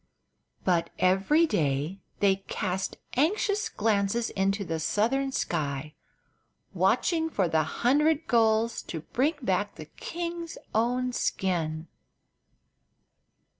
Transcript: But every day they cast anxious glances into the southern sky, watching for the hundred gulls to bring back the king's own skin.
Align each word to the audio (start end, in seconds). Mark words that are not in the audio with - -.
But 0.65 0.89
every 0.97 1.45
day 1.45 1.99
they 2.21 2.37
cast 2.47 2.97
anxious 3.15 3.69
glances 3.69 4.31
into 4.31 4.65
the 4.65 4.79
southern 4.79 5.31
sky, 5.31 5.93
watching 6.73 7.29
for 7.29 7.47
the 7.47 7.61
hundred 7.61 8.25
gulls 8.25 8.81
to 8.81 9.01
bring 9.01 9.35
back 9.43 9.75
the 9.75 9.85
king's 9.85 10.57
own 10.73 11.13
skin. 11.13 11.85